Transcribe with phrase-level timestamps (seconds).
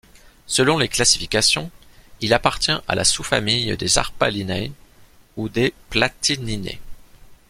[0.47, 1.69] Selon les classifications,
[2.21, 4.71] il appartient à la sous-famille des Harpalinae
[5.37, 6.79] ou des Platyninae.